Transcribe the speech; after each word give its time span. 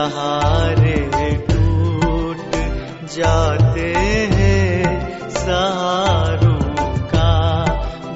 सहारे 0.00 1.30
टूट 1.48 2.54
जाते 3.14 3.88
हैं 4.32 5.28
सहारों 5.30 6.60
का 7.12 7.32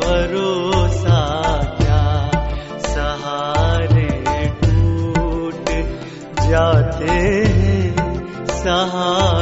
भरोसा 0.02 1.20
क्या? 1.80 2.30
सहारे 2.86 4.08
टूट 4.64 5.68
जाते 6.48 7.10
हैं 7.60 7.96
सहारों 8.48 9.33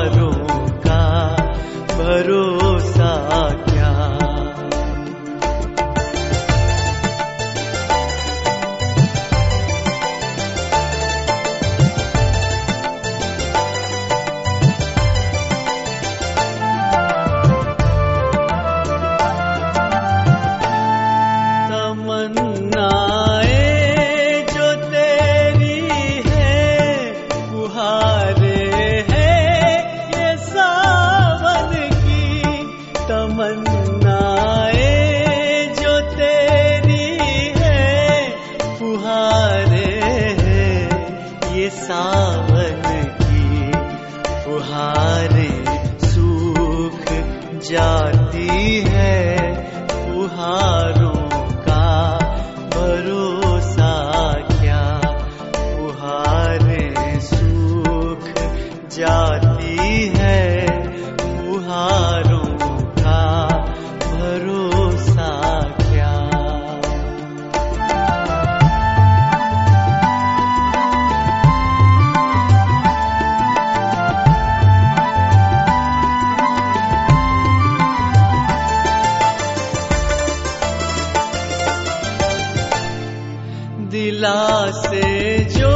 दिलासे 83.92 85.38
जो 85.44 85.72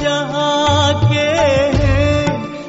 जहाँ 0.00 1.12
के 1.12 1.28
हैं, 1.76 2.26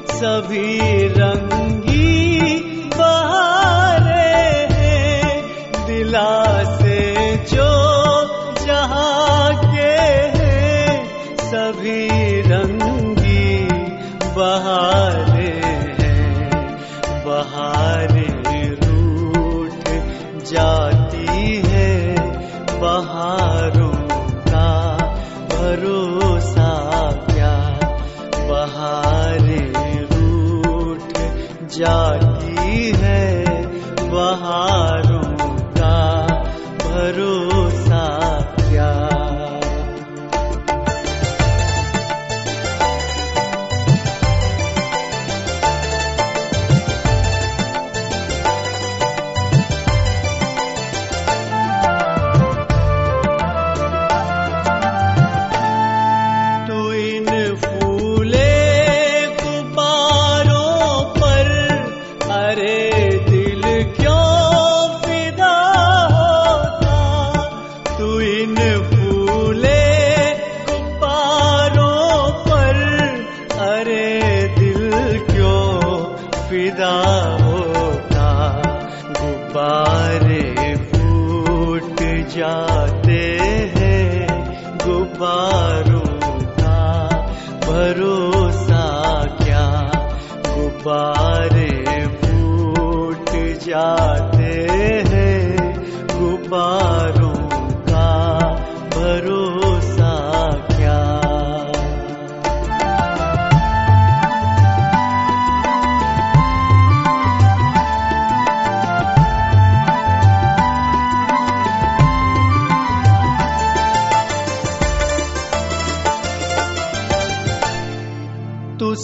सभी 0.08 1.08
रंगी 1.08 2.60
बहारे 2.88 4.36
हैं। 4.74 5.44
दिलासे 5.88 7.36
जो 7.36 7.72
जहाँ 8.66 9.76
के 9.76 9.96
हैं, 10.38 11.06
सभी 11.38 12.42
रंगी 12.42 13.68
बहारे 14.36 15.54
हैं। 16.00 16.52
बहारे 17.26 18.28
रूठ 18.76 19.90
जाती 20.44 21.62
है, 21.66 22.16
बहारों 22.80 23.29
जाते 82.40 83.38
हैं 83.76 84.28
गुब्बारों 84.78 86.40
का 86.60 87.08
भरोसा 87.68 88.86
क्या? 89.44 89.66
गुब्बारे 90.48 92.08
फूट 92.08 93.30
जाते 93.66 94.68
हैं 95.10 95.74
गुब्बारों 96.12 97.19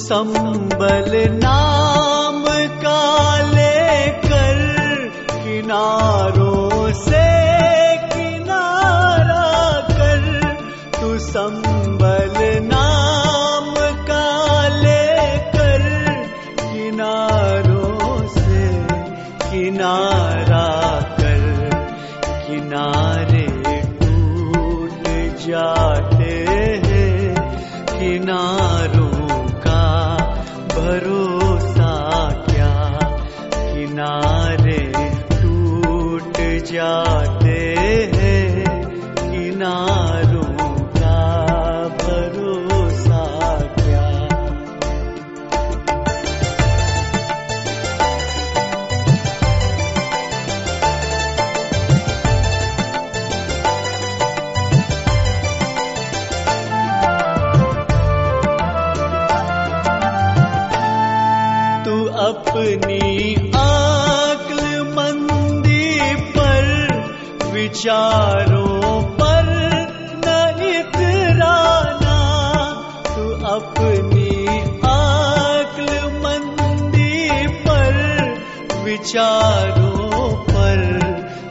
संबल 0.06 1.12
नाम 1.44 2.44
का 2.84 3.02
लेकर 3.52 4.60
किनारों 5.44 6.92
से 6.98 7.24
किनारा 8.14 9.48
कर 9.90 10.28
तू 11.00 11.18
संबल 11.28 12.38
नाम 12.74 13.74
का 14.10 14.28
लेकर 14.84 15.88
किनारों 16.62 18.28
से 18.38 18.64
किनारा 19.50 20.68
कर, 21.20 21.44
किनारे 22.46 23.05
जाते 36.86 37.60
हैं 38.16 38.66
किनारों 39.22 39.95
विचारों 67.66 69.04
पर 69.04 69.46
न 70.16 70.56
इतराना 70.64 72.18
तू 73.08 73.46
अपनी 73.46 74.48
आकल 74.88 76.12
मंदी 76.24 77.48
पर, 77.48 77.94
विचारों 78.84 80.32
पर 80.34 81.00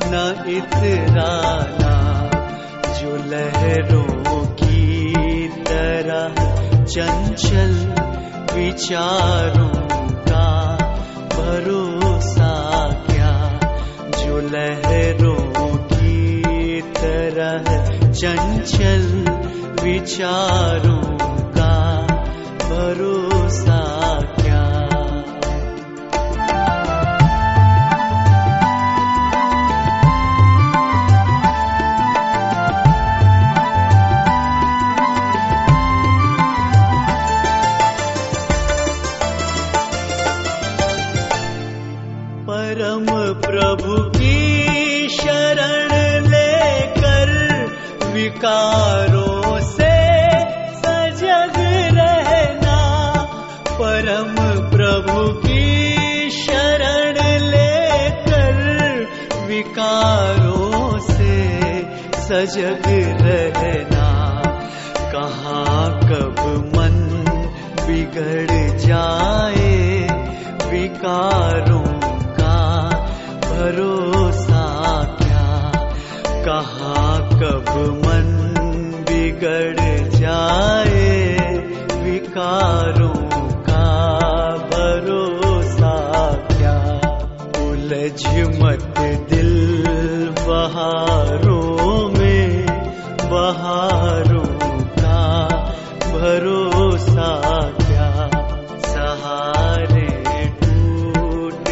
न 0.05 0.44
इतराना। 0.49 1.94
जो 3.00 3.17
लहरों 3.17 4.46
की 4.46 5.14
तरह 5.49 6.55
चंचल 6.84 7.75
विचारों 8.55 9.88
का 10.10 10.76
भरोसा 11.37 12.52
क्या? 13.10 13.58
जो 14.25 14.40
लहरों 14.40 15.44
चंचल 17.59 19.05
विचारों 19.83 21.03
का 21.56 21.75
भरोसा 22.62 23.81
क्या 24.41 24.65
परम 42.49 43.06
प्रभु 43.41 44.03
की 44.11 45.09
शरण 45.09 45.83
विकारों 48.34 49.60
से 49.60 49.94
सजग 50.78 51.56
रहना, 51.98 52.78
परम 53.70 54.34
प्रभु 54.70 55.20
की 55.46 56.31
शरण 56.31 57.19
लेकर 57.42 58.58
विकारों 59.46 60.98
से 60.98 61.38
सजग 62.22 62.82
रहना। 63.22 64.10
कहाँ 65.12 66.00
कब 66.00 66.40
मन 66.76 66.98
बिगड़ 67.86 68.78
जाए 68.78 69.78
विकारों 70.70 71.86
का, 72.40 72.58
भरोसा 73.40 74.66
क्या? 75.22 75.70
कहाँ 76.44 76.94
कब 77.34 77.69
मन 78.06 78.26
बिगड़ 79.02 80.08
जाए, 80.08 81.36
विकारों 82.02 83.40
का 83.60 83.86
भरोसा 84.56 85.96
क्या? 86.52 86.76
उलझ 87.66 88.26
मत 88.62 88.94
दिल 89.31 89.52
बहारों 90.48 92.08
में, 92.19 92.66
बहारों 93.31 94.81
का 94.81 95.48
भरोसा 96.08 97.32
क्या? 97.76 98.31
सहारे 98.78 100.08
टूट 100.62 101.69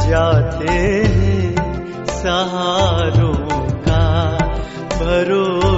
जाते 0.00 0.72
हैं, 0.72 1.54
सहारों 2.06 3.43
भरो 5.04 5.73